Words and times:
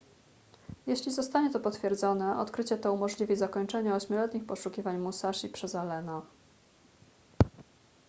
jeśli 0.87 1.11
zostanie 1.11 1.49
to 1.53 1.59
potwierdzone 1.59 2.39
odkrycie 2.39 2.77
to 2.77 2.93
umożliwi 2.93 3.35
zakończenie 3.35 3.93
ośmioletnich 3.95 4.45
poszukiwań 4.45 4.97
musashi 4.97 5.49
przez 5.49 5.75
allena 5.75 6.21